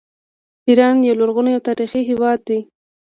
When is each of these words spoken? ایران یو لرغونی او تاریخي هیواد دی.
ایران 0.67 0.95
یو 1.07 1.15
لرغونی 1.19 1.51
او 1.55 1.65
تاریخي 1.67 2.01
هیواد 2.09 2.39
دی. 2.47 2.59